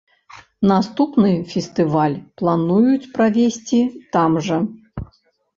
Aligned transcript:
Наступны 0.69 1.33
фестываль 1.51 2.17
плануюць 2.43 3.09
правесці 3.19 3.79
там 4.19 4.31
жа. 4.49 4.59